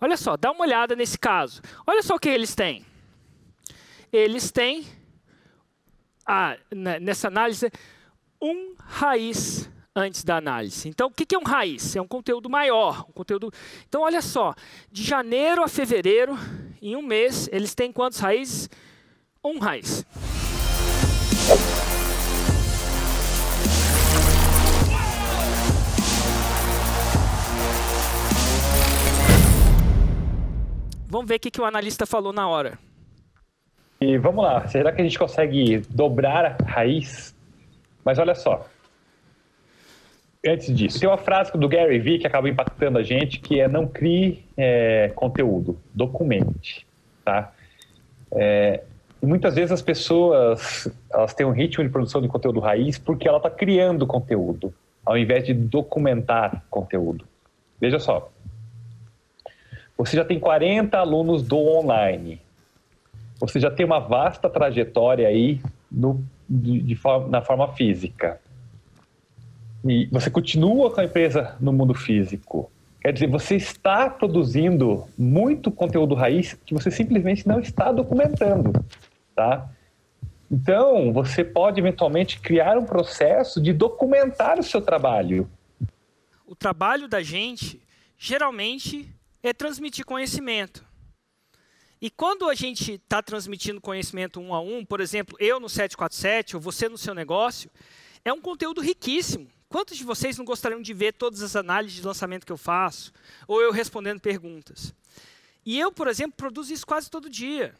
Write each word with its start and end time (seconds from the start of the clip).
Olha 0.00 0.16
só, 0.16 0.36
dá 0.36 0.50
uma 0.50 0.64
olhada 0.64 0.94
nesse 0.94 1.18
caso. 1.18 1.60
Olha 1.86 2.02
só 2.02 2.14
o 2.14 2.18
que 2.18 2.28
eles 2.28 2.54
têm. 2.54 2.84
Eles 4.12 4.50
têm, 4.50 4.86
ah, 6.26 6.56
nessa 7.00 7.28
análise, 7.28 7.70
um 8.40 8.74
raiz 8.78 9.70
antes 9.94 10.22
da 10.22 10.36
análise. 10.36 10.88
Então, 10.88 11.08
o 11.08 11.10
que 11.10 11.34
é 11.34 11.38
um 11.38 11.42
raiz? 11.42 11.96
É 11.96 12.00
um 12.00 12.06
conteúdo 12.06 12.48
maior. 12.48 13.06
Um 13.08 13.12
conteúdo... 13.12 13.52
Então, 13.88 14.02
olha 14.02 14.22
só, 14.22 14.54
de 14.90 15.02
janeiro 15.02 15.62
a 15.62 15.68
fevereiro, 15.68 16.38
em 16.80 16.94
um 16.94 17.02
mês, 17.02 17.48
eles 17.52 17.74
têm 17.74 17.92
quantos 17.92 18.18
raízes? 18.20 18.70
Um 19.44 19.58
raiz. 19.58 20.04
Vamos 31.08 31.26
ver 31.26 31.36
o 31.36 31.40
que, 31.40 31.50
que 31.50 31.60
o 31.60 31.64
analista 31.64 32.04
falou 32.04 32.34
na 32.34 32.46
hora. 32.46 32.78
E 33.98 34.18
vamos 34.18 34.44
lá, 34.44 34.68
será 34.68 34.92
que 34.92 35.00
a 35.00 35.04
gente 35.04 35.18
consegue 35.18 35.78
dobrar 35.88 36.44
a 36.44 36.64
raiz? 36.64 37.34
Mas 38.04 38.18
olha 38.18 38.34
só. 38.34 38.66
Antes 40.46 40.72
disso, 40.76 41.00
tem 41.00 41.08
uma 41.08 41.16
frase 41.18 41.50
do 41.52 41.68
Gary 41.68 41.98
Vee 41.98 42.18
que 42.18 42.26
acaba 42.26 42.48
impactando 42.48 42.98
a 42.98 43.02
gente, 43.02 43.40
que 43.40 43.58
é 43.58 43.66
não 43.66 43.88
crie 43.88 44.44
é, 44.56 45.10
conteúdo, 45.14 45.78
documente, 45.92 46.86
tá? 47.24 47.52
É, 48.30 48.84
muitas 49.20 49.54
vezes 49.54 49.72
as 49.72 49.82
pessoas 49.82 50.88
elas 51.10 51.34
têm 51.34 51.46
um 51.46 51.50
ritmo 51.50 51.82
de 51.82 51.90
produção 51.90 52.20
de 52.20 52.28
conteúdo 52.28 52.60
raiz 52.60 52.98
porque 52.98 53.26
ela 53.26 53.38
está 53.38 53.50
criando 53.50 54.06
conteúdo, 54.06 54.72
ao 55.04 55.16
invés 55.16 55.44
de 55.44 55.54
documentar 55.54 56.62
conteúdo. 56.70 57.26
Veja 57.80 57.98
só, 57.98 58.30
você 59.98 60.16
já 60.16 60.24
tem 60.24 60.38
40 60.38 60.96
alunos 60.96 61.42
do 61.42 61.58
online. 61.58 62.40
Você 63.40 63.58
já 63.58 63.68
tem 63.68 63.84
uma 63.84 63.98
vasta 63.98 64.48
trajetória 64.48 65.26
aí 65.26 65.60
no, 65.90 66.24
de, 66.48 66.80
de 66.80 67.00
na 67.28 67.42
forma 67.42 67.74
física. 67.74 68.40
E 69.84 70.06
você 70.06 70.30
continua 70.30 70.92
com 70.92 71.00
a 71.00 71.04
empresa 71.04 71.56
no 71.60 71.72
mundo 71.72 71.94
físico. 71.94 72.70
Quer 73.00 73.12
dizer, 73.12 73.28
você 73.28 73.56
está 73.56 74.08
produzindo 74.08 75.04
muito 75.16 75.70
conteúdo 75.70 76.14
raiz 76.14 76.54
que 76.64 76.74
você 76.74 76.90
simplesmente 76.90 77.46
não 77.46 77.58
está 77.58 77.90
documentando, 77.90 78.72
tá? 79.34 79.68
Então, 80.50 81.12
você 81.12 81.44
pode 81.44 81.80
eventualmente 81.80 82.40
criar 82.40 82.78
um 82.78 82.84
processo 82.84 83.60
de 83.60 83.72
documentar 83.72 84.58
o 84.58 84.62
seu 84.62 84.80
trabalho. 84.80 85.48
O 86.46 86.56
trabalho 86.56 87.06
da 87.06 87.22
gente, 87.22 87.80
geralmente, 88.16 89.08
é 89.42 89.52
transmitir 89.52 90.04
conhecimento. 90.04 90.84
E 92.00 92.10
quando 92.10 92.48
a 92.48 92.54
gente 92.54 92.92
está 92.92 93.20
transmitindo 93.20 93.80
conhecimento 93.80 94.40
um 94.40 94.54
a 94.54 94.60
um, 94.60 94.84
por 94.84 95.00
exemplo, 95.00 95.36
eu 95.40 95.58
no 95.58 95.68
747 95.68 96.56
ou 96.56 96.62
você 96.62 96.88
no 96.88 96.96
seu 96.96 97.14
negócio, 97.14 97.70
é 98.24 98.32
um 98.32 98.40
conteúdo 98.40 98.80
riquíssimo. 98.80 99.50
Quantos 99.68 99.98
de 99.98 100.04
vocês 100.04 100.38
não 100.38 100.44
gostariam 100.44 100.80
de 100.80 100.94
ver 100.94 101.12
todas 101.12 101.42
as 101.42 101.56
análises 101.56 102.00
de 102.00 102.06
lançamento 102.06 102.46
que 102.46 102.52
eu 102.52 102.56
faço? 102.56 103.12
Ou 103.46 103.60
eu 103.60 103.72
respondendo 103.72 104.20
perguntas? 104.20 104.94
E 105.66 105.78
eu, 105.78 105.92
por 105.92 106.06
exemplo, 106.08 106.36
produzo 106.36 106.72
isso 106.72 106.86
quase 106.86 107.10
todo 107.10 107.28
dia. 107.28 107.74